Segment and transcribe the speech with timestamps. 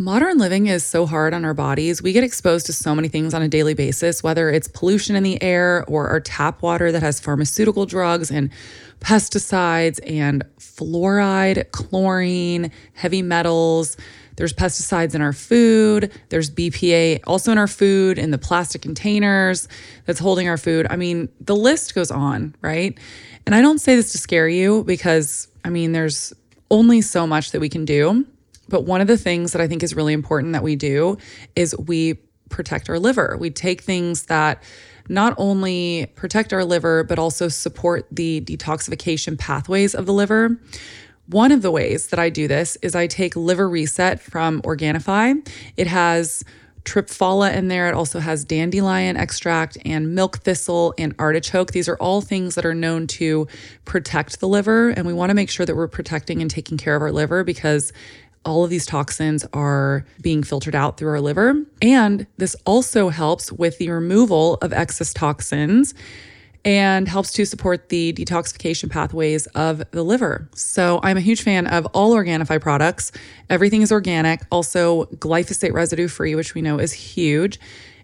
[0.00, 2.02] Modern living is so hard on our bodies.
[2.02, 5.22] We get exposed to so many things on a daily basis, whether it's pollution in
[5.22, 8.48] the air or our tap water that has pharmaceutical drugs and
[9.00, 13.98] pesticides and fluoride, chlorine, heavy metals.
[14.36, 16.10] There's pesticides in our food.
[16.30, 19.68] There's BPA also in our food, in the plastic containers
[20.06, 20.86] that's holding our food.
[20.88, 22.96] I mean, the list goes on, right?
[23.44, 26.32] And I don't say this to scare you because, I mean, there's
[26.70, 28.24] only so much that we can do.
[28.70, 31.18] But one of the things that I think is really important that we do
[31.54, 32.14] is we
[32.48, 33.36] protect our liver.
[33.38, 34.62] We take things that
[35.08, 40.58] not only protect our liver, but also support the detoxification pathways of the liver.
[41.26, 45.46] One of the ways that I do this is I take Liver Reset from Organifi.
[45.76, 46.44] It has
[46.84, 47.88] triphala in there.
[47.88, 51.72] It also has dandelion extract and milk thistle and artichoke.
[51.72, 53.46] These are all things that are known to
[53.84, 54.88] protect the liver.
[54.88, 57.44] And we want to make sure that we're protecting and taking care of our liver
[57.44, 57.92] because
[58.44, 61.64] all of these toxins are being filtered out through our liver.
[61.82, 65.94] And this also helps with the removal of excess toxins
[66.64, 70.48] and helps to support the detoxification pathways of the liver.
[70.54, 73.12] So I'm a huge fan of all Organifi products.
[73.48, 77.58] Everything is organic, also glyphosate residue free, which we know is huge.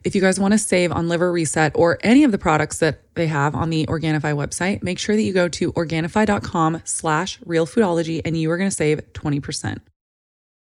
[0.05, 3.01] If you guys want to save on Liver Reset or any of the products that
[3.15, 8.23] they have on the Organifi website, make sure that you go to Organifi.com slash realfoodology
[8.25, 9.79] and you are going to save 20%.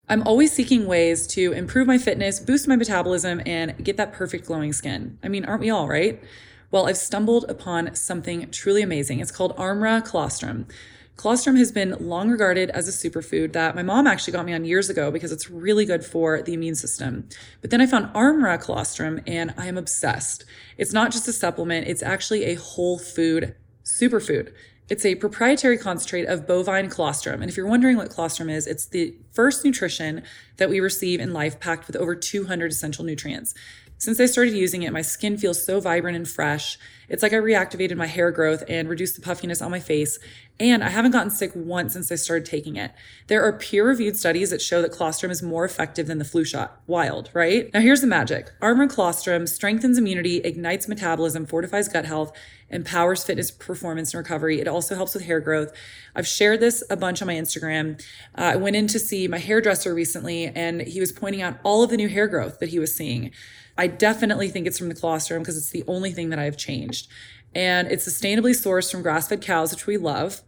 [0.08, 4.46] I'm always seeking ways to improve my fitness, boost my metabolism, and get that perfect
[4.46, 5.18] glowing skin.
[5.20, 6.22] I mean, aren't we all, right?
[6.70, 9.18] Well, I've stumbled upon something truly amazing.
[9.18, 10.68] It's called Armra Colostrum.
[11.16, 14.64] Colostrum has been long regarded as a superfood that my mom actually got me on
[14.64, 17.28] years ago because it's really good for the immune system.
[17.60, 20.44] But then I found Armra Colostrum and I am obsessed.
[20.76, 24.52] It's not just a supplement, it's actually a whole food superfood.
[24.88, 27.42] It's a proprietary concentrate of bovine colostrum.
[27.42, 30.22] And if you're wondering what colostrum is, it's the first nutrition
[30.58, 33.52] that we receive in life packed with over 200 essential nutrients.
[33.98, 36.78] Since I started using it, my skin feels so vibrant and fresh.
[37.08, 40.19] It's like I reactivated my hair growth and reduced the puffiness on my face.
[40.59, 42.93] And I haven't gotten sick once since I started taking it.
[43.27, 46.44] There are peer reviewed studies that show that colostrum is more effective than the flu
[46.44, 46.81] shot.
[46.87, 47.71] Wild, right?
[47.75, 52.33] Now here's the magic Armra colostrum strengthens immunity, ignites metabolism, fortifies gut health,
[52.71, 54.59] empowers fitness performance and recovery.
[54.61, 55.72] It also helps with hair growth.
[56.15, 58.03] I've shared this a bunch on my Instagram.
[58.37, 61.83] Uh, I went in to see my hairdresser recently, and he was pointing out all
[61.83, 63.31] of the new hair growth that he was seeing.
[63.78, 67.09] I definitely think it's from the colostrum because it's the only thing that I've changed.
[67.54, 70.42] And it's sustainably sourced from grass fed cows, which we love.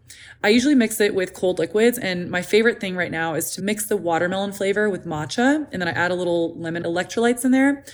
[0.45, 1.99] I usually mix it with cold liquids.
[1.99, 5.67] And my favorite thing right now is to mix the watermelon flavor with matcha.
[5.73, 7.85] And then I add a little lemon electrolytes in there.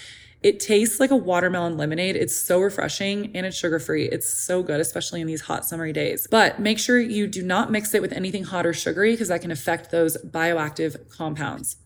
[0.43, 2.17] It tastes like a watermelon lemonade.
[2.17, 4.07] It's so refreshing and it's sugar free.
[4.09, 6.27] It's so good, especially in these hot summery days.
[6.31, 9.41] But make sure you do not mix it with anything hot or sugary because that
[9.41, 11.77] can affect those bioactive compounds.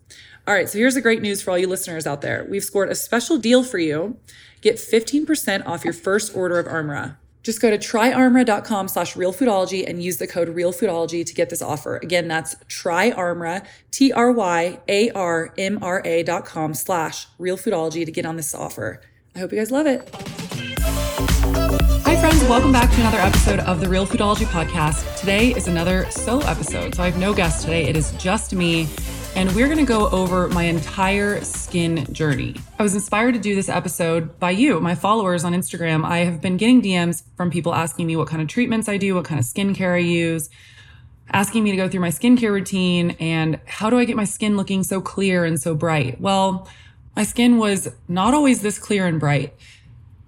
[0.49, 2.47] All right, so here's the great news for all you listeners out there.
[2.49, 4.17] We've scored a special deal for you.
[4.63, 7.19] Get 15% off your first order of Armra.
[7.43, 11.99] Just go to tryarmra.com slash realfoodology and use the code realfoodology to get this offer.
[11.99, 14.23] Again, that's tryarmra, T-R-Y-A-R-M-R-A
[16.23, 19.03] dot com slash realfoodology to get on this offer.
[19.37, 20.09] I hope you guys love it.
[22.07, 22.43] Hi, friends.
[22.45, 25.21] Welcome back to another episode of the Real Foodology Podcast.
[25.21, 26.95] Today is another solo episode.
[26.95, 27.85] So I have no guest today.
[27.85, 28.89] It is just me
[29.39, 32.57] and we're going to go over my entire skin journey.
[32.77, 36.05] I was inspired to do this episode by you, my followers on Instagram.
[36.05, 39.15] I have been getting DMs from people asking me what kind of treatments I do,
[39.15, 40.51] what kind of skincare I use,
[41.33, 44.57] asking me to go through my skincare routine, and how do I get my skin
[44.57, 46.21] looking so clear and so bright?
[46.21, 46.69] Well,
[47.15, 49.55] my skin was not always this clear and bright.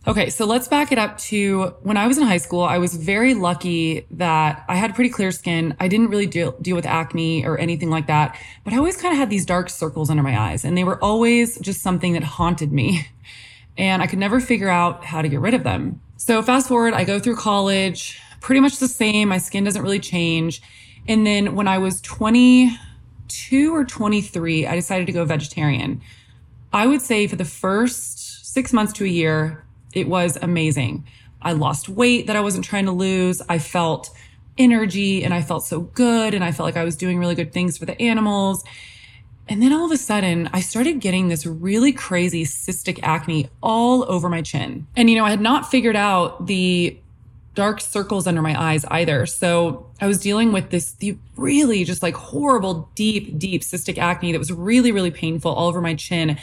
[0.09, 2.63] Okay, so let's back it up to when I was in high school.
[2.63, 5.77] I was very lucky that I had pretty clear skin.
[5.79, 8.35] I didn't really deal, deal with acne or anything like that,
[8.65, 11.03] but I always kind of had these dark circles under my eyes, and they were
[11.05, 13.07] always just something that haunted me.
[13.79, 16.03] And I could never figure out how to get rid of them.
[16.19, 19.29] So, fast forward, I go through college, pretty much the same.
[19.29, 20.61] My skin doesn't really change.
[21.09, 26.03] And then when I was 22 or 23, I decided to go vegetarian.
[26.75, 31.07] I would say for the first six months to a year, it was amazing.
[31.43, 33.41] I lost weight that I wasn't trying to lose.
[33.49, 34.11] I felt
[34.59, 37.53] energy and I felt so good and I felt like I was doing really good
[37.53, 38.63] things for the animals.
[39.49, 44.05] And then all of a sudden, I started getting this really crazy cystic acne all
[44.11, 44.87] over my chin.
[44.97, 46.97] And, you know, I had not figured out the
[47.55, 49.27] dark circles under my eyes either.
[49.27, 50.95] So I was dealing with this
[51.37, 55.81] really just like horrible, deep, deep cystic acne that was really, really painful all over
[55.81, 56.39] my chin.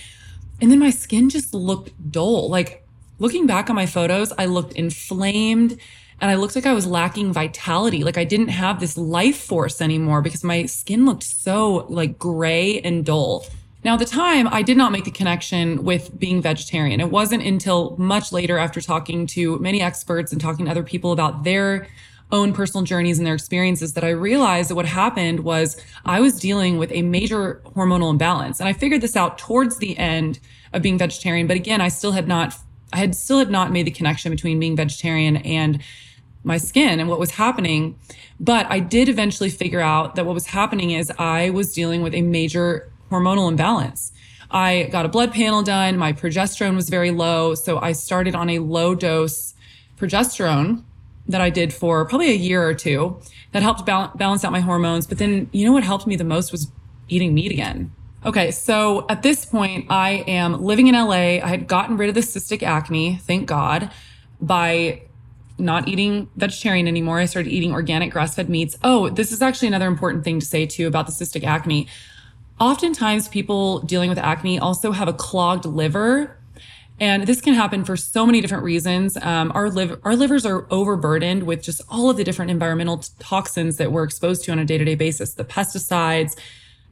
[0.59, 2.49] And then my skin just looked dull.
[2.49, 2.85] Like
[3.19, 5.79] looking back on my photos, I looked inflamed
[6.19, 8.03] and I looked like I was lacking vitality.
[8.03, 12.79] Like I didn't have this life force anymore because my skin looked so like gray
[12.81, 13.45] and dull.
[13.83, 16.99] Now, at the time, I did not make the connection with being vegetarian.
[16.99, 21.11] It wasn't until much later after talking to many experts and talking to other people
[21.11, 21.87] about their
[22.31, 26.39] own personal journeys and their experiences that I realized that what happened was I was
[26.39, 28.59] dealing with a major hormonal imbalance.
[28.59, 30.39] And I figured this out towards the end
[30.73, 31.47] of being vegetarian.
[31.47, 32.55] But again, I still had not,
[32.93, 35.81] I had still had not made the connection between being vegetarian and
[36.43, 37.97] my skin and what was happening.
[38.39, 42.13] But I did eventually figure out that what was happening is I was dealing with
[42.13, 44.11] a major hormonal imbalance.
[44.49, 45.97] I got a blood panel done.
[45.97, 47.55] My progesterone was very low.
[47.55, 49.53] So I started on a low dose
[49.97, 50.83] progesterone
[51.27, 53.19] that I did for probably a year or two
[53.51, 55.05] that helped balance out my hormones.
[55.05, 56.71] But then, you know what helped me the most was
[57.09, 57.91] eating meat again.
[58.25, 61.39] Okay, so at this point, I am living in LA.
[61.39, 63.91] I had gotten rid of the cystic acne, thank God,
[64.41, 65.03] by
[65.59, 67.19] not eating vegetarian anymore.
[67.19, 68.75] I started eating organic grass fed meats.
[68.83, 71.87] Oh, this is actually another important thing to say too about the cystic acne.
[72.59, 76.37] Oftentimes, people dealing with acne also have a clogged liver
[76.99, 79.17] and this can happen for so many different reasons.
[79.17, 83.77] Um, our, liv- our livers are overburdened with just all of the different environmental toxins
[83.77, 86.35] that we're exposed to on a day to day basis the pesticides,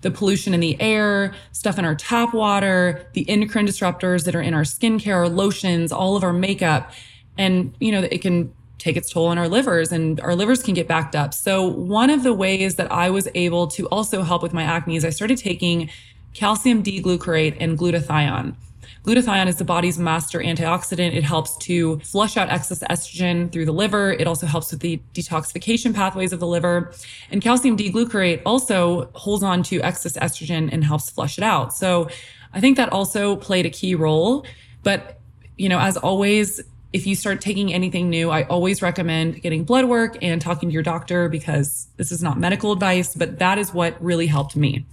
[0.01, 4.41] the pollution in the air, stuff in our tap water, the endocrine disruptors that are
[4.41, 6.91] in our skincare, our lotions, all of our makeup.
[7.37, 10.73] And, you know, it can take its toll on our livers and our livers can
[10.73, 11.33] get backed up.
[11.33, 14.95] So, one of the ways that I was able to also help with my acne
[14.95, 15.89] is I started taking
[16.33, 18.55] calcium D glucarate and glutathione.
[19.05, 21.13] Glutathione is the body's master antioxidant.
[21.13, 24.13] It helps to flush out excess estrogen through the liver.
[24.13, 26.91] It also helps with the detoxification pathways of the liver.
[27.29, 31.71] And calcium D-glucarate also holds on to excess estrogen and helps flush it out.
[31.71, 32.09] So
[32.51, 34.43] I think that also played a key role.
[34.81, 35.19] But,
[35.55, 36.59] you know, as always,
[36.91, 40.73] if you start taking anything new, I always recommend getting blood work and talking to
[40.73, 44.87] your doctor because this is not medical advice, but that is what really helped me.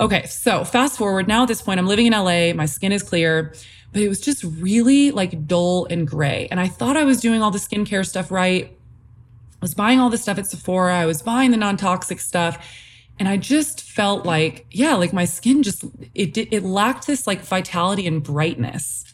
[0.00, 3.02] Okay, so fast forward now at this point, I'm living in LA, my skin is
[3.02, 3.54] clear,
[3.92, 6.48] but it was just really like dull and gray.
[6.50, 8.66] And I thought I was doing all the skincare stuff right.
[8.66, 12.80] I was buying all the stuff at Sephora, I was buying the non toxic stuff.
[13.16, 15.84] And I just felt like, yeah, like my skin just,
[16.16, 19.04] it, it lacked this like vitality and brightness.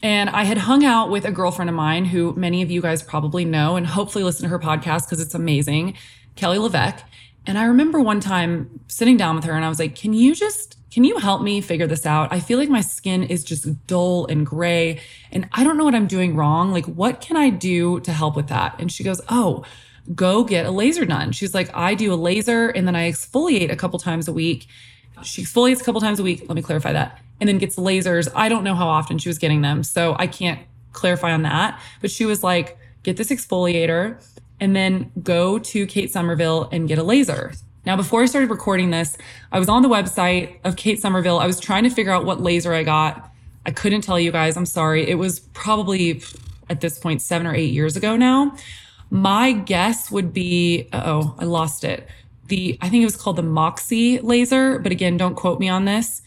[0.00, 3.02] And I had hung out with a girlfriend of mine who many of you guys
[3.02, 5.94] probably know and hopefully listen to her podcast because it's amazing,
[6.36, 7.02] Kelly LeVeque.
[7.48, 10.34] And I remember one time sitting down with her and I was like, can you
[10.34, 12.30] just, can you help me figure this out?
[12.30, 15.00] I feel like my skin is just dull and gray
[15.32, 16.72] and I don't know what I'm doing wrong.
[16.72, 18.78] Like, what can I do to help with that?
[18.78, 19.64] And she goes, oh,
[20.14, 21.32] go get a laser done.
[21.32, 24.66] She's like, I do a laser and then I exfoliate a couple times a week.
[25.22, 26.44] She exfoliates a couple times a week.
[26.48, 27.18] Let me clarify that.
[27.40, 28.30] And then gets lasers.
[28.34, 29.82] I don't know how often she was getting them.
[29.84, 30.60] So I can't
[30.92, 31.80] clarify on that.
[32.02, 34.22] But she was like, get this exfoliator
[34.60, 37.52] and then go to Kate Somerville and get a laser.
[37.86, 39.16] Now, before I started recording this,
[39.50, 41.38] I was on the website of Kate Somerville.
[41.38, 43.30] I was trying to figure out what laser I got.
[43.64, 44.56] I couldn't tell you guys.
[44.56, 45.08] I'm sorry.
[45.08, 46.22] It was probably
[46.68, 48.54] at this point seven or eight years ago now.
[49.10, 52.06] My guess would be, oh, I lost it.
[52.48, 55.84] The, I think it was called the Moxi laser, but again, don't quote me on
[55.84, 56.22] this.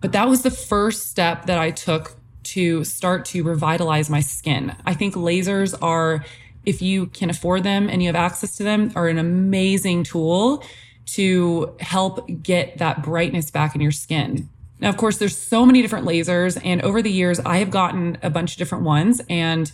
[0.00, 4.74] But that was the first step that I took to start to revitalize my skin.
[4.84, 6.24] I think lasers are
[6.66, 10.64] if you can afford them and you have access to them, are an amazing tool
[11.06, 14.48] to help get that brightness back in your skin.
[14.80, 18.18] Now, of course, there's so many different lasers, and over the years, I have gotten
[18.22, 19.20] a bunch of different ones.
[19.28, 19.70] And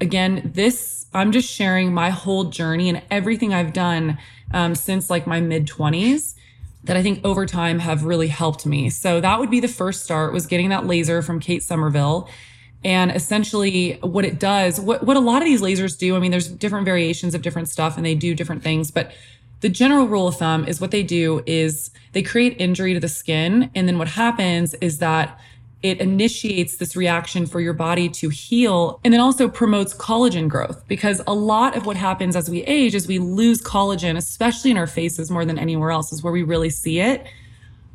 [0.00, 4.18] again, this, I'm just sharing my whole journey and everything I've done
[4.52, 6.34] um, since like my mid 20s
[6.84, 8.90] that I think over time have really helped me.
[8.90, 12.28] So that would be the first start was getting that laser from Kate Somerville.
[12.84, 16.30] And essentially what it does, what, what a lot of these lasers do, I mean,
[16.30, 19.12] there's different variations of different stuff and they do different things, but
[19.60, 23.08] the general rule of thumb is what they do is they create injury to the
[23.08, 23.70] skin.
[23.74, 25.38] And then what happens is that
[25.82, 30.86] it initiates this reaction for your body to heal and then also promotes collagen growth
[30.88, 34.76] because a lot of what happens as we age is we lose collagen, especially in
[34.76, 37.26] our faces more than anywhere else is where we really see it.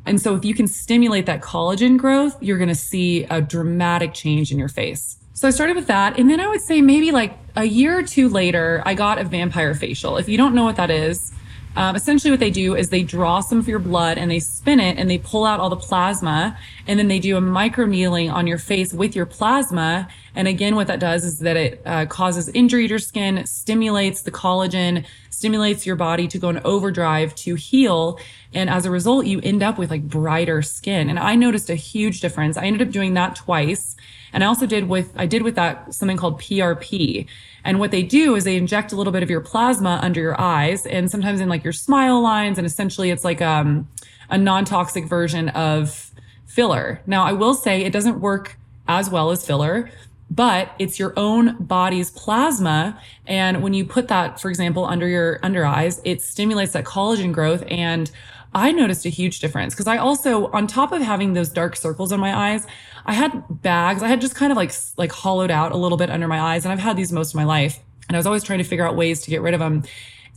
[0.06, 4.14] And so if you can stimulate that collagen growth, you're going to see a dramatic
[4.14, 5.18] change in your face.
[5.34, 6.18] So I started with that.
[6.18, 9.24] And then I would say maybe like a year or two later, I got a
[9.24, 10.16] vampire facial.
[10.16, 11.32] If you don't know what that is,
[11.76, 14.80] um, essentially what they do is they draw some of your blood and they spin
[14.80, 18.30] it and they pull out all the plasma and then they do a micro needling
[18.30, 20.08] on your face with your plasma.
[20.34, 24.22] And again what that does is that it uh, causes injury to your skin stimulates
[24.22, 28.18] the collagen stimulates your body to go in overdrive to heal.
[28.54, 31.10] And as a result you end up with like brighter skin.
[31.10, 32.56] And i noticed a huge difference.
[32.56, 33.96] I ended up doing that twice
[34.32, 37.26] and i also did with i did with that something called prp
[37.66, 40.40] and what they do is they inject a little bit of your plasma under your
[40.40, 42.58] eyes and sometimes in like your smile lines.
[42.58, 43.88] And essentially it's like um,
[44.30, 46.12] a non toxic version of
[46.46, 47.00] filler.
[47.06, 48.56] Now, I will say it doesn't work
[48.86, 49.90] as well as filler,
[50.30, 53.00] but it's your own body's plasma.
[53.26, 57.32] And when you put that, for example, under your under eyes, it stimulates that collagen
[57.32, 57.64] growth.
[57.66, 58.08] And
[58.56, 62.10] I noticed a huge difference because I also, on top of having those dark circles
[62.10, 62.66] in my eyes,
[63.04, 64.02] I had bags.
[64.02, 66.64] I had just kind of like, like hollowed out a little bit under my eyes.
[66.64, 67.78] And I've had these most of my life.
[68.08, 69.82] And I was always trying to figure out ways to get rid of them.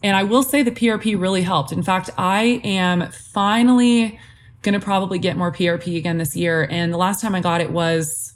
[0.04, 1.72] And I will say the PRP really helped.
[1.72, 4.20] In fact, I am finally
[4.64, 6.68] going to probably get more PRP again this year.
[6.70, 8.34] And the last time I got it was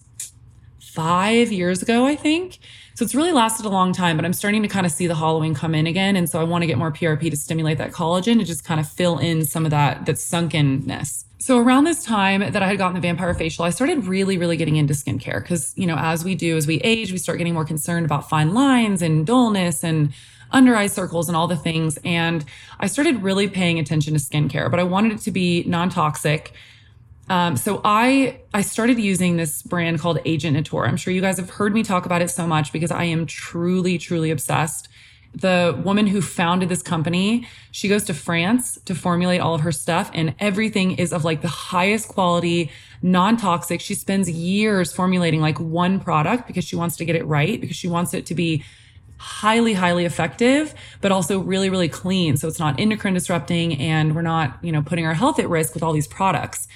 [0.79, 2.59] five years ago, I think.
[2.95, 5.15] So it's really lasted a long time, but I'm starting to kind of see the
[5.15, 6.15] hollowing come in again.
[6.15, 8.79] And so I want to get more PRP to stimulate that collagen to just kind
[8.79, 11.25] of fill in some of that, that sunkenness.
[11.39, 14.55] So around this time that I had gotten the vampire facial, I started really, really
[14.55, 17.53] getting into skincare because, you know, as we do, as we age, we start getting
[17.53, 20.13] more concerned about fine lines and dullness and
[20.51, 21.97] under eye circles and all the things.
[22.05, 22.45] And
[22.79, 26.53] I started really paying attention to skincare, but I wanted it to be non toxic.
[27.29, 30.87] Um, so I I started using this brand called Agent Nateur.
[30.87, 33.25] I'm sure you guys have heard me talk about it so much because I am
[33.25, 34.89] truly, truly obsessed.
[35.35, 39.71] The woman who founded this company, she goes to France to formulate all of her
[39.71, 42.69] stuff, and everything is of like the highest quality,
[43.01, 43.81] non-toxic.
[43.81, 47.75] She spends years formulating like one product because she wants to get it right, because
[47.75, 48.63] she wants it to be
[49.17, 52.37] highly, highly effective, but also really, really clean.
[52.37, 55.73] So it's not endocrine disrupting and we're not, you know, putting our health at risk
[55.73, 56.67] with all these products.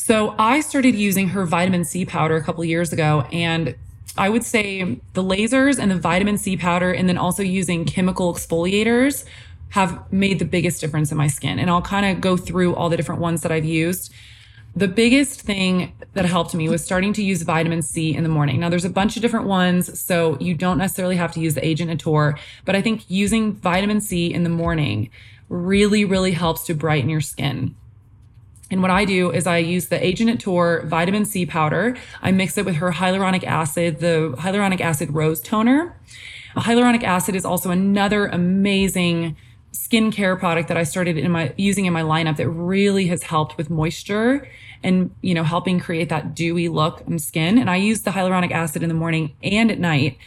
[0.00, 3.74] So I started using her vitamin C powder a couple years ago and
[4.16, 8.32] I would say the lasers and the vitamin C powder and then also using chemical
[8.32, 9.24] exfoliators
[9.70, 11.58] have made the biggest difference in my skin.
[11.58, 14.12] And I'll kind of go through all the different ones that I've used.
[14.76, 18.60] The biggest thing that helped me was starting to use vitamin C in the morning.
[18.60, 21.66] Now, there's a bunch of different ones, so you don't necessarily have to use the
[21.66, 25.10] Agent Nateur, but I think using vitamin C in the morning
[25.48, 27.74] really, really helps to brighten your skin.
[28.70, 31.96] And what I do is I use the Agent Nateur vitamin C powder.
[32.20, 35.96] I mix it with her hyaluronic acid, the hyaluronic acid rose toner.
[36.54, 39.36] Hyaluronic acid is also another amazing
[39.72, 43.56] skincare product that I started in my using in my lineup that really has helped
[43.56, 44.48] with moisture
[44.82, 47.58] and you know helping create that dewy look and skin.
[47.58, 50.18] And I use the hyaluronic acid in the morning and at night.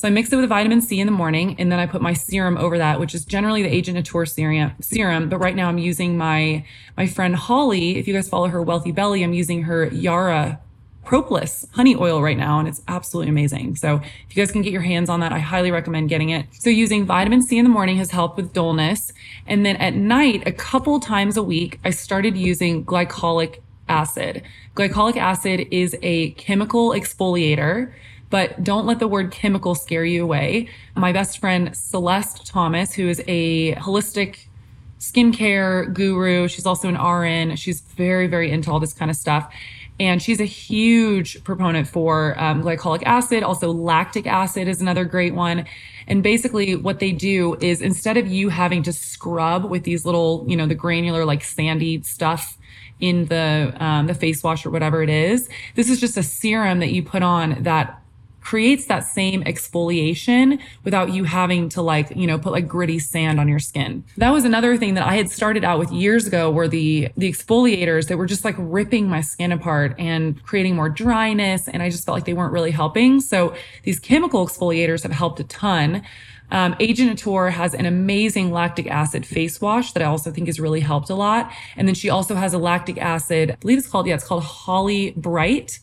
[0.00, 2.14] So I mix it with vitamin C in the morning, and then I put my
[2.14, 4.72] serum over that, which is generally the Agent Nateur serum.
[4.80, 6.64] Serum, but right now I'm using my
[6.96, 7.98] my friend Holly.
[7.98, 10.58] If you guys follow her Wealthy Belly, I'm using her Yara
[11.04, 13.76] propolis honey oil right now and it's absolutely amazing.
[13.76, 16.46] So if you guys can get your hands on that, I highly recommend getting it.
[16.52, 19.12] So using vitamin C in the morning has helped with dullness.
[19.46, 24.44] And then at night, a couple times a week, I started using glycolic acid.
[24.74, 27.92] Glycolic acid is a chemical exfoliator
[28.30, 30.68] but don't let the word chemical scare you away.
[30.94, 34.46] My best friend, Celeste Thomas, who is a holistic
[35.00, 37.56] skincare guru, she's also an RN.
[37.56, 39.52] She's very, very into all this kind of stuff.
[39.98, 43.42] And she's a huge proponent for um, glycolic acid.
[43.42, 45.66] Also, lactic acid is another great one.
[46.06, 50.46] And basically, what they do is instead of you having to scrub with these little,
[50.48, 52.56] you know, the granular, like sandy stuff
[52.98, 56.80] in the um, the face wash or whatever it is, this is just a serum
[56.80, 57.99] that you put on that
[58.50, 63.38] creates that same exfoliation without you having to like, you know, put like gritty sand
[63.38, 64.02] on your skin.
[64.16, 67.30] That was another thing that I had started out with years ago where the the
[67.30, 71.90] exfoliators that were just like ripping my skin apart and creating more dryness and I
[71.90, 73.20] just felt like they weren't really helping.
[73.20, 73.54] So
[73.84, 76.02] these chemical exfoliators have helped a ton.
[76.50, 80.58] Um, Agent Nateur has an amazing lactic acid face wash that I also think has
[80.58, 81.52] really helped a lot.
[81.76, 84.42] And then she also has a lactic acid, I believe it's called, yeah, it's called
[84.42, 85.78] Holi Bright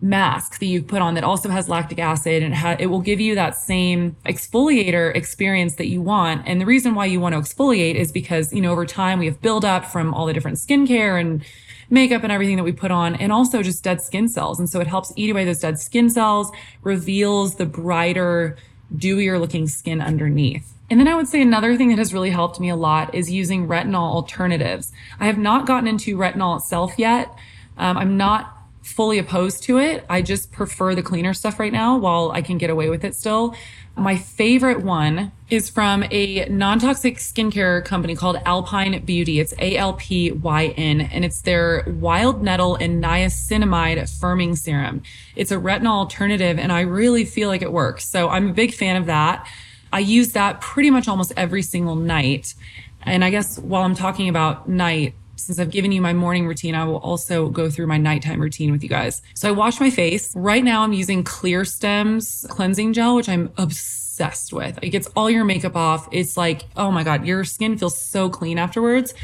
[0.00, 3.00] mask that you put on that also has lactic acid and it, ha- it will
[3.00, 6.46] give you that same exfoliator experience that you want.
[6.46, 9.26] And the reason why you want to exfoliate is because, you know, over time we
[9.26, 11.44] have buildup from all the different skincare and
[11.90, 14.58] makeup and everything that we put on and also just dead skin cells.
[14.58, 16.52] And so it helps eat away those dead skin cells,
[16.82, 18.56] reveals the brighter,
[18.94, 20.74] dewier looking skin underneath.
[20.90, 23.30] And then I would say another thing that has really helped me a lot is
[23.30, 24.92] using retinol alternatives.
[25.20, 27.34] I have not gotten into retinol itself yet.
[27.76, 28.57] Um, I'm not
[28.88, 30.04] fully opposed to it.
[30.08, 33.14] I just prefer the cleaner stuff right now while I can get away with it
[33.14, 33.54] still.
[33.96, 39.40] My favorite one is from a non toxic skincare company called Alpyn Beauty.
[39.40, 45.02] It's A L P Y N, and it's their wild nettle and niacinamide firming serum.
[45.34, 48.08] It's a retinol alternative, and I really feel like it works.
[48.08, 49.48] So I'm a big fan of that.
[49.92, 52.54] I use that pretty much almost every single night.
[53.02, 56.74] And I guess while I'm talking about night, since I've given you my morning routine,
[56.74, 59.22] I will also go through my nighttime routine with you guys.
[59.34, 60.34] So I wash my face.
[60.36, 64.78] Right now I'm using Clear Stems cleansing gel, which I'm obsessed with.
[64.82, 66.08] It gets all your makeup off.
[66.12, 69.14] It's like, oh my God, your skin feels so clean afterwards.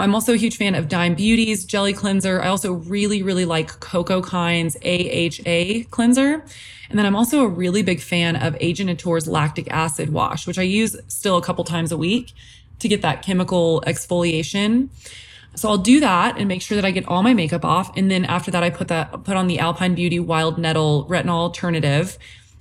[0.00, 2.40] I'm also a huge fan of Dime Beauty's Jelly Cleanser.
[2.40, 6.44] I also really, really like Cocokind's AHA cleanser.
[6.88, 10.58] And then I'm also a really big fan of Agent Nateur's lactic acid wash, which
[10.58, 12.32] I use still a couple times a week
[12.78, 14.88] to get that chemical exfoliation.
[15.58, 17.96] So I'll do that and make sure that I get all my makeup off.
[17.96, 21.30] And then after that, I put that, put on the Alpyn Beauty Wild Nettle Retinol
[21.30, 22.16] Alternative.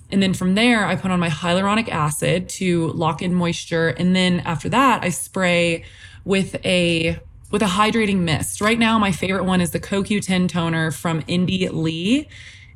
[0.10, 3.90] And then from there, I put on my hyaluronic acid to lock in moisture.
[3.90, 5.84] And then after that, I spray
[6.26, 8.60] with a with a hydrating mist.
[8.60, 12.28] Right now, my favorite one is the CoQ10 toner from Indie Lee.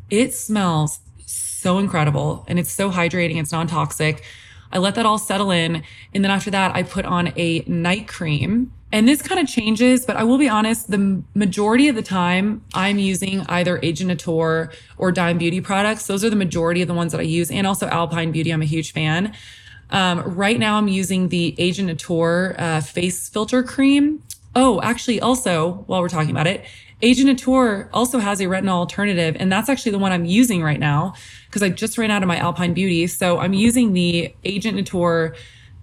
[0.09, 3.39] It smells so incredible and it's so hydrating.
[3.39, 4.23] It's non-toxic.
[4.71, 5.83] I let that all settle in.
[6.13, 8.71] And then after that, I put on a night cream.
[8.93, 12.62] And this kind of changes, but I will be honest, the majority of the time
[12.74, 16.07] I'm using either Agent Nateur or Dime Beauty products.
[16.07, 18.51] Those are the majority of the ones that I use, and also Alpyn Beauty.
[18.51, 19.33] I'm a huge fan.
[19.91, 24.24] Um, right now, I'm using the Agent Nateur uh, face filter cream.
[24.55, 26.65] Oh, actually, also, while we're talking about it,
[27.01, 30.79] Agent Nateur also has a retinol alternative, and that's actually the one I'm using right
[30.79, 31.13] now
[31.48, 33.07] because I just ran out of my Alpyn Beauty.
[33.07, 35.36] So I'm using the Agent Nateur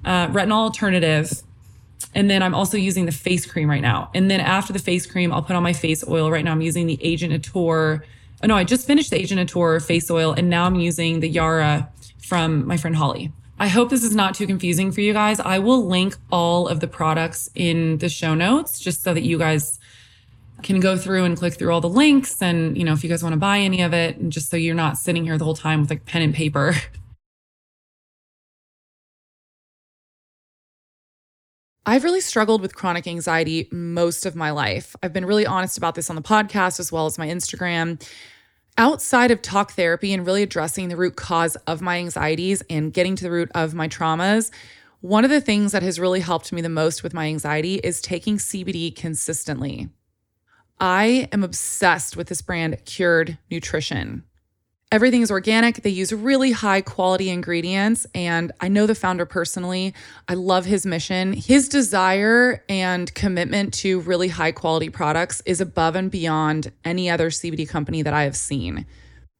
[0.05, 1.31] uh, retinol alternative.
[2.19, 4.11] And then I'm also using the face cream right now.
[4.13, 6.33] And then after the face cream, I'll put on my face oil.
[6.33, 8.01] Right now, I'm using the Agent Nateur.
[8.43, 11.29] Oh, no, I just finished the Agent Nateur face oil, and now I'm using the
[11.29, 11.89] Yara
[12.21, 13.31] from my friend Holly.
[13.61, 15.39] I hope this is not too confusing for you guys.
[15.39, 19.39] I will link all of the products in the show notes just so that you
[19.39, 19.79] guys
[20.65, 22.43] can go through and click through all the links.
[22.43, 24.57] And, you know, if you guys want to buy any of it, and just so
[24.57, 26.75] you're not sitting here the whole time with like pen and paper.
[31.89, 34.95] I've really struggled with chronic anxiety most of my life.
[35.03, 38.07] I've been really honest about this on the podcast as well as my Instagram
[38.77, 43.17] outside of talk therapy and really addressing the root cause of my anxieties and getting
[43.17, 44.51] to the root of my traumas,
[45.01, 48.03] one of the things that has really helped me the most with my anxiety is
[48.03, 49.89] taking CBD consistently.
[50.79, 54.25] I am obsessed with this brand, Cured Nutrition.
[54.91, 55.83] Everything is organic.
[55.83, 58.07] They use really high quality ingredients.
[58.15, 59.93] And I know the founder personally.
[60.29, 61.35] I love his mission.
[61.35, 67.29] His desire and commitment to really high quality products is above and beyond any other
[67.29, 68.87] CBD company that I have seen.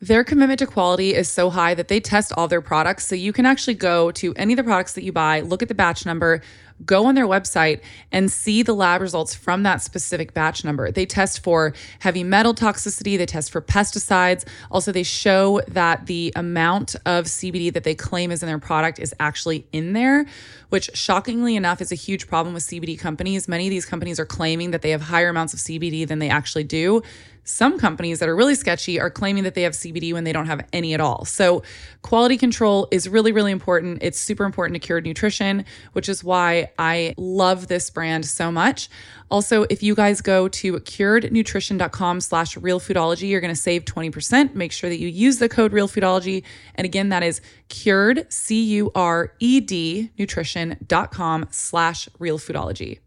[0.01, 3.07] Their commitment to quality is so high that they test all their products.
[3.07, 5.69] So you can actually go to any of the products that you buy, look at
[5.69, 6.43] the batch number,
[6.85, 7.81] go on their website
[8.13, 10.91] and see the lab results from that specific batch number.
[10.91, 14.47] They test for heavy metal toxicity, they test for pesticides.
[14.71, 18.99] Also, they show that the amount of CBD that they claim is in their product
[18.99, 20.27] is actually in there,
[20.69, 23.49] which shockingly enough is a huge problem with CBD companies.
[23.49, 26.29] Many of these companies are claiming that they have higher amounts of CBD than they
[26.29, 27.03] actually do.
[27.49, 30.45] Some companies that are really sketchy are claiming that they have CBD when they don't
[30.47, 31.25] have any at all.
[31.25, 31.63] So,
[32.03, 34.03] quality control is really, really important.
[34.03, 38.91] It's super important to Cured Nutrition, which is why I love this brand so much.
[39.31, 44.55] Also, if you guys go to curednutrition.com slash realfoodology, you're going to save 20%.
[44.55, 46.45] Make sure that you use the code realfoodology.
[46.75, 52.99] And again, that is cured, C U R E D, nutrition.com slash realfoodology.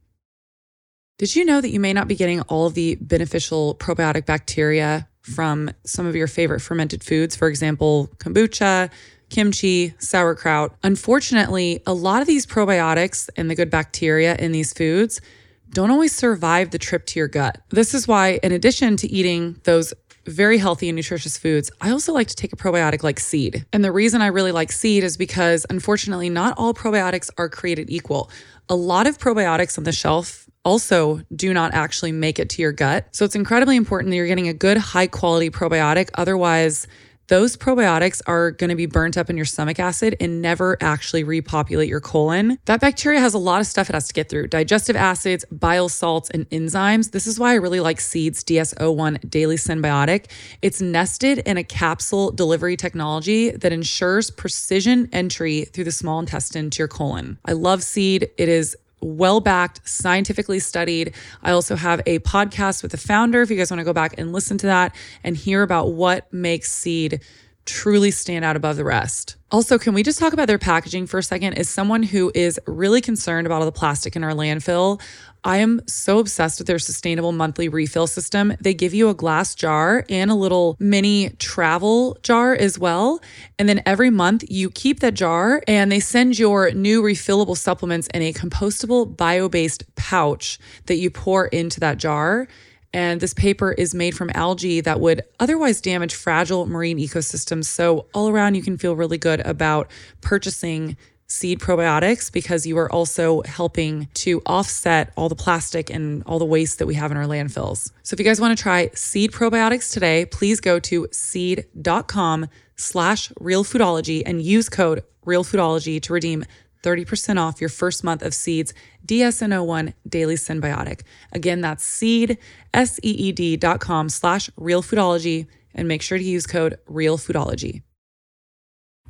[1.21, 5.69] Did you know that you may not be getting all the beneficial probiotic bacteria from
[5.83, 7.35] some of your favorite fermented foods?
[7.35, 8.89] For example, kombucha,
[9.29, 10.75] kimchi, sauerkraut.
[10.81, 15.21] Unfortunately, a lot of these probiotics and the good bacteria in these foods
[15.69, 17.61] don't always survive the trip to your gut.
[17.69, 19.93] This is why, in addition to eating those
[20.25, 23.63] very healthy and nutritious foods, I also like to take a probiotic like seed.
[23.71, 27.91] And the reason I really like seed is because unfortunately, not all probiotics are created
[27.91, 28.31] equal.
[28.69, 32.71] A lot of probiotics on the shelf also do not actually make it to your
[32.71, 33.07] gut.
[33.11, 36.09] So it's incredibly important that you're getting a good, high quality probiotic.
[36.15, 36.87] Otherwise,
[37.31, 41.23] those probiotics are going to be burnt up in your stomach acid and never actually
[41.23, 42.57] repopulate your colon.
[42.65, 45.87] That bacteria has a lot of stuff it has to get through digestive acids, bile
[45.87, 47.11] salts, and enzymes.
[47.11, 50.25] This is why I really like Seeds DS-01 Daily Synbiotic.
[50.61, 56.69] It's nested in a capsule delivery technology that ensures precision entry through the small intestine
[56.71, 57.39] to your colon.
[57.45, 58.29] I love Seed.
[58.37, 61.13] It is well backed, scientifically studied.
[61.41, 64.15] I also have a podcast with the founder if you guys want to go back
[64.17, 67.21] and listen to that and hear about what makes seed
[67.65, 69.35] truly stand out above the rest.
[69.51, 71.57] Also, can we just talk about their packaging for a second?
[71.57, 75.01] As someone who is really concerned about all the plastic in our landfill,
[75.43, 78.53] I am so obsessed with their sustainable monthly refill system.
[78.61, 83.19] They give you a glass jar and a little mini travel jar as well.
[83.57, 88.07] And then every month you keep that jar and they send your new refillable supplements
[88.13, 92.47] in a compostable bio based pouch that you pour into that jar.
[92.93, 97.65] And this paper is made from algae that would otherwise damage fragile marine ecosystems.
[97.65, 100.97] So, all around, you can feel really good about purchasing
[101.31, 106.45] seed probiotics because you are also helping to offset all the plastic and all the
[106.45, 107.91] waste that we have in our landfills.
[108.03, 113.29] So if you guys want to try seed probiotics today, please go to seed.com slash
[113.39, 116.43] realfoodology and use code realfoodology to redeem
[116.83, 118.73] 30% off your first month of Seed's
[119.05, 121.03] DS-01 Daily Synbiotic.
[121.31, 122.39] Again, that's seed,
[122.73, 127.83] S-E-E-D dot com slash realfoodology and make sure to use code realfoodology.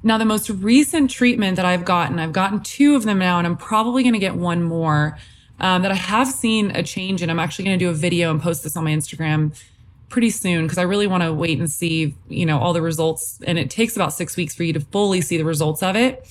[0.04, 3.46] Now, the most recent treatment that I've gotten, I've gotten two of them now, and
[3.46, 5.18] I'm probably going to get one more
[5.60, 7.30] um, that I have seen a change in.
[7.30, 9.56] I'm actually going to do a video and post this on my Instagram
[10.10, 13.40] pretty soon because I really want to wait and see, you know, all the results.
[13.46, 16.28] And it takes about six weeks for you to fully see the results of it.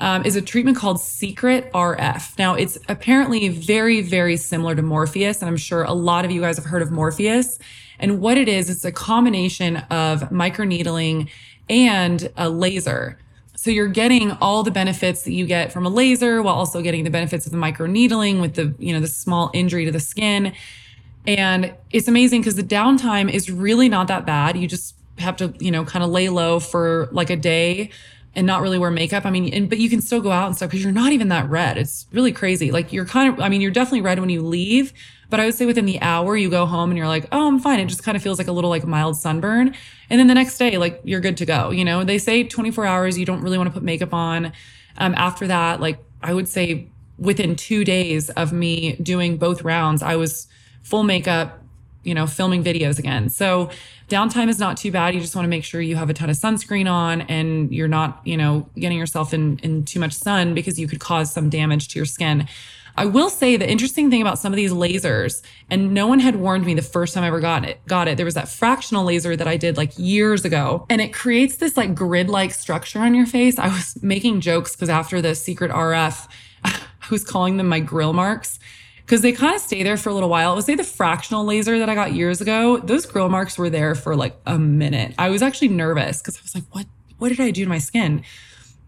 [0.00, 2.36] Um, is a treatment called Secret RF.
[2.36, 6.40] Now, it's apparently very, very similar to Morpheus, and I'm sure a lot of you
[6.40, 7.60] guys have heard of Morpheus.
[8.00, 11.28] And what it is, it's a combination of microneedling
[11.68, 13.18] and a laser.
[13.56, 17.04] So you're getting all the benefits that you get from a laser while also getting
[17.04, 20.52] the benefits of the microneedling with the, you know, the small injury to the skin.
[21.26, 24.58] And it's amazing because the downtime is really not that bad.
[24.58, 27.90] You just have to, you know, kind of lay low for like a day
[28.34, 29.24] and not really wear makeup.
[29.24, 31.28] I mean, and, but you can still go out and stuff because you're not even
[31.28, 31.78] that red.
[31.78, 32.70] It's really crazy.
[32.70, 34.92] Like you're kind of, I mean, you're definitely red when you leave,
[35.34, 37.58] but I would say within the hour you go home and you're like, oh, I'm
[37.58, 37.80] fine.
[37.80, 39.74] It just kind of feels like a little like mild sunburn.
[40.08, 41.72] And then the next day, like you're good to go.
[41.72, 44.52] You know, they say 24 hours, you don't really want to put makeup on.
[44.96, 46.86] Um, after that, like I would say
[47.18, 50.46] within two days of me doing both rounds, I was
[50.84, 51.60] full makeup,
[52.04, 53.28] you know, filming videos again.
[53.28, 53.70] So
[54.08, 55.16] downtime is not too bad.
[55.16, 57.88] You just want to make sure you have a ton of sunscreen on and you're
[57.88, 61.50] not, you know, getting yourself in, in too much sun because you could cause some
[61.50, 62.46] damage to your skin.
[62.96, 66.36] I will say the interesting thing about some of these lasers, and no one had
[66.36, 68.16] warned me the first time I ever got it, got it.
[68.16, 71.76] There was that fractional laser that I did like years ago, and it creates this
[71.76, 73.58] like grid-like structure on your face.
[73.58, 76.28] I was making jokes because after the secret RF,
[76.64, 76.78] I
[77.10, 78.58] was calling them my grill marks
[79.04, 80.52] because they kind of stay there for a little while.
[80.52, 83.70] I would say the fractional laser that I got years ago, those grill marks were
[83.70, 85.14] there for like a minute.
[85.18, 86.86] I was actually nervous because I was like, what,
[87.18, 88.22] what did I do to my skin?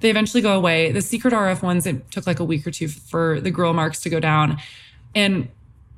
[0.06, 0.92] They eventually go away.
[0.92, 3.98] The secret RF ones, it took like a week or two for the grill marks
[4.02, 4.58] to go down.
[5.16, 5.48] And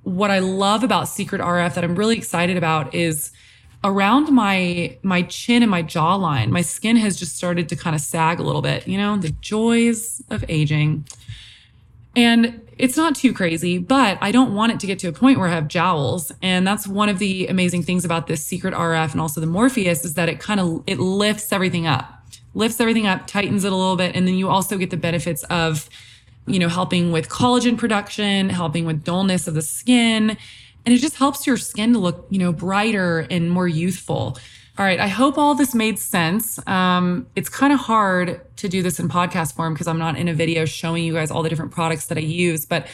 [0.03, 3.33] what I love about secret RF that I'm really excited about is
[3.85, 8.01] around my my chin and my jawline, my skin has just started to kind of
[8.01, 11.05] sag a little bit, you know, the joys of aging.
[12.17, 15.39] And it's not too crazy, but I don't want it to get to a point
[15.39, 16.33] where I have jowls.
[16.41, 20.03] And that's one of the amazing things about this secret RF and also the Morpheus
[20.07, 22.18] is that it kind of it lifts everything up
[22.55, 24.15] lifts everything up, tightens it a little bit.
[24.17, 25.89] And then you also get the benefits of,
[26.47, 30.37] you know, helping with collagen production, helping with dullness of the skin.
[30.85, 34.39] And it just helps your skin to look, you know, brighter and more youthful.
[34.79, 35.01] All right.
[35.01, 36.65] I hope all this made sense.
[36.69, 40.29] Um, it's kind of hard to do this in podcast form because I'm not in
[40.29, 42.87] a video showing you guys all the different products that I use, but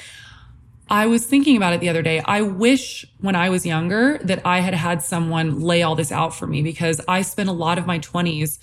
[0.89, 2.21] I was thinking about it the other day.
[2.21, 6.35] I wish when I was younger that I had had someone lay all this out
[6.35, 8.59] for me because I spent a lot of my 20s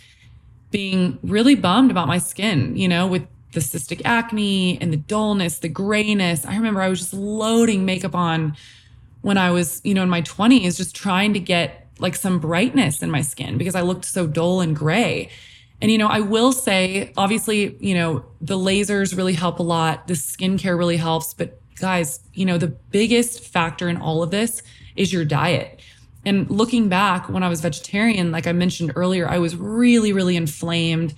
[0.71, 5.59] being really bummed about my skin, you know, with the cystic acne and the dullness,
[5.59, 6.45] the grayness.
[6.45, 8.55] I remember I was just loading makeup on
[9.21, 13.03] when I was, you know, in my 20s, just trying to get like some brightness
[13.03, 15.29] in my skin because I looked so dull and gray.
[15.81, 20.07] And, you know, I will say, obviously, you know, the lasers really help a lot.
[20.07, 21.33] The skincare really helps.
[21.33, 24.61] But guys, you know, the biggest factor in all of this
[24.95, 25.79] is your diet.
[26.23, 30.35] And looking back when I was vegetarian, like I mentioned earlier, I was really, really
[30.35, 31.13] inflamed.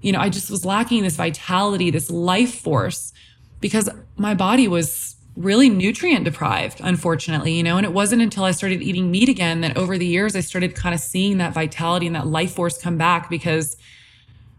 [0.00, 3.12] You know, I just was lacking this vitality, this life force
[3.60, 8.50] because my body was really nutrient deprived, unfortunately, you know, and it wasn't until I
[8.50, 12.08] started eating meat again that over the years I started kind of seeing that vitality
[12.08, 13.76] and that life force come back because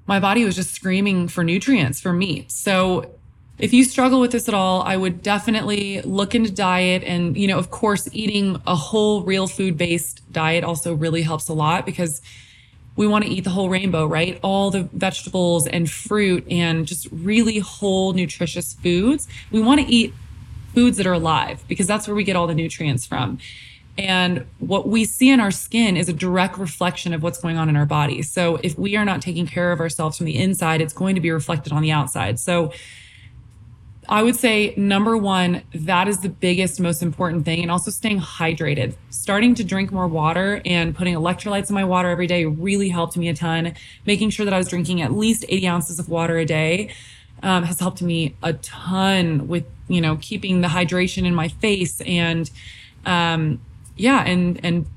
[0.08, 2.50] my body was just screaming for nutrients for meat.
[2.50, 3.14] So
[3.60, 7.04] if you struggle with this at all, I would definitely look into diet.
[7.04, 11.50] And, you know, of course, eating a whole real food based diet also really helps
[11.50, 12.22] a lot because
[12.96, 14.40] we want to eat the whole rainbow, right?
[14.42, 19.28] All the vegetables and fruit and just really whole, nutritious foods.
[19.52, 20.14] We want to eat
[20.74, 23.40] foods that are alive because that's where we get all the nutrients from.
[23.98, 27.68] And what we see in our skin is a direct reflection of what's going on
[27.68, 28.22] in our body.
[28.22, 31.22] So if we are not taking care of ourselves from the inside, it's going to
[31.22, 32.40] be reflected on the outside.
[32.40, 32.72] So
[34.10, 37.62] I would say number one, that is the biggest, most important thing.
[37.62, 38.96] And also staying hydrated.
[39.12, 43.16] Starting to drink more water and putting electrolytes in my water every day really helped
[43.16, 43.76] me a ton.
[44.08, 46.90] Making sure that I was drinking at least 80 ounces of water a day
[47.44, 52.02] um, has helped me a ton with, you know, keeping the hydration in my face
[52.02, 52.50] and,
[53.06, 53.62] um,
[53.96, 54.88] yeah, and, and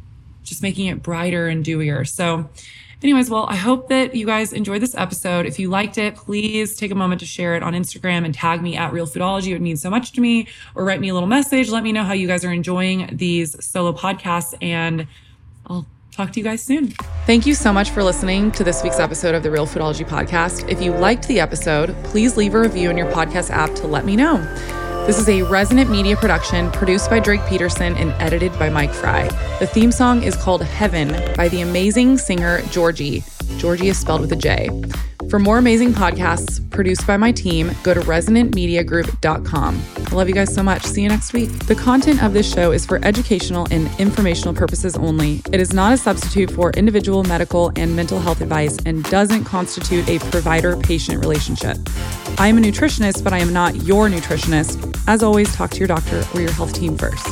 [0.42, 2.08] just making it brighter and dewier.
[2.08, 2.48] So,
[3.02, 5.44] Anyways, well, I hope that you guys enjoyed this episode.
[5.44, 8.62] If you liked it, please take a moment to share it on Instagram and tag
[8.62, 9.48] me at Real Foodology.
[9.48, 10.46] It would mean so much to me.
[10.76, 11.68] Or write me a little message.
[11.68, 14.54] Let me know how you guys are enjoying these solo podcasts.
[14.62, 15.08] And
[15.66, 16.88] I'll talk to you guys soon.
[17.26, 20.68] Thank you so much for listening to this week's episode of the Real Foodology Podcast.
[20.68, 24.04] If you liked the episode, please leave a review in your podcast app to let
[24.04, 24.36] me know.
[25.06, 29.26] This is a resonant media production produced by Drake Peterson and edited by Mike Fry.
[29.58, 33.24] The theme song is called Heaven by the amazing singer Georgie.
[33.58, 34.68] Georgie is spelled with a J.
[35.28, 39.82] For more amazing podcasts produced by my team, go to resonantmediagroup.com.
[39.96, 40.84] I love you guys so much.
[40.84, 41.50] See you next week.
[41.66, 45.42] The content of this show is for educational and informational purposes only.
[45.52, 50.08] It is not a substitute for individual medical and mental health advice and doesn't constitute
[50.08, 51.76] a provider patient relationship.
[52.38, 54.98] I am a nutritionist, but I am not your nutritionist.
[55.06, 57.26] As always, talk to your doctor or your health team first.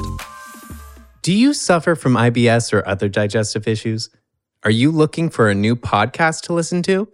[1.22, 4.10] Do you suffer from IBS or other digestive issues?
[4.62, 7.08] Are you looking for a new podcast to listen to?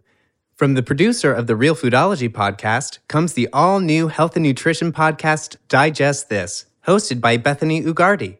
[0.55, 4.93] From the producer of the Real Foodology podcast comes the all new health and nutrition
[4.93, 8.39] podcast, Digest This, hosted by Bethany Ugarte.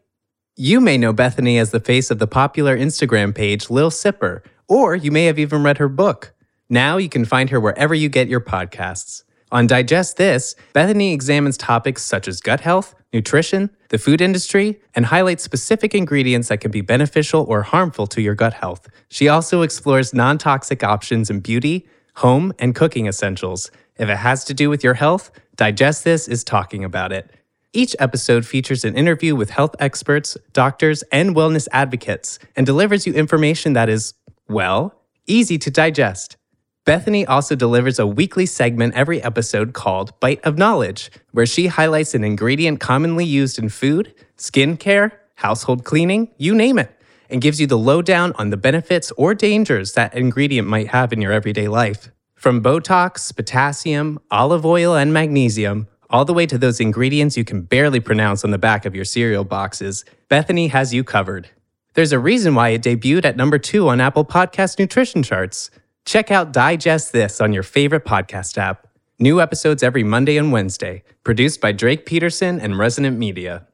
[0.57, 4.97] You may know Bethany as the face of the popular Instagram page Lil Sipper, or
[4.97, 6.33] you may have even read her book.
[6.69, 9.23] Now you can find her wherever you get your podcasts.
[9.53, 15.07] On Digest This, Bethany examines topics such as gut health, nutrition, the food industry, and
[15.07, 18.89] highlights specific ingredients that can be beneficial or harmful to your gut health.
[19.09, 23.71] She also explores non toxic options in beauty home, and cooking essentials.
[23.99, 27.31] If it has to do with your health, Digest This is talking about it.
[27.73, 33.13] Each episode features an interview with health experts, doctors, and wellness advocates and delivers you
[33.13, 34.15] information that is,
[34.49, 36.37] well, easy to digest.
[36.87, 42.15] Bethany also delivers a weekly segment every episode called Bite of Knowledge, where she highlights
[42.15, 46.93] an ingredient commonly used in food, skincare, household cleaning, you name it
[47.29, 51.21] and gives you the lowdown on the benefits or dangers that ingredient might have in
[51.21, 52.09] your everyday life.
[52.37, 57.63] From Botox, potassium, olive oil, and magnesium, all the way to those ingredients you can
[57.63, 61.49] barely pronounce on the back of your cereal boxes, Bethany has you covered.
[61.95, 65.71] There's a reason why it debuted at number two on Apple Podcast nutrition charts.
[66.07, 68.87] Check out Digest This on your favorite podcast app.
[69.19, 73.67] New episodes every Monday and Wednesday, produced by Drake Peterson and Resonant Media.